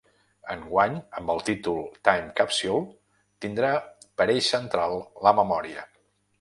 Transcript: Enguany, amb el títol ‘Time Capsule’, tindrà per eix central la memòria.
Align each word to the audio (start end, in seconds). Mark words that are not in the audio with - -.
Enguany, 0.53 0.95
amb 1.19 1.33
el 1.33 1.43
títol 1.49 1.77
‘Time 2.09 2.33
Capsule’, 2.41 2.81
tindrà 3.47 3.71
per 4.23 4.31
eix 4.37 4.51
central 4.57 4.99
la 5.29 5.39
memòria. 5.43 5.89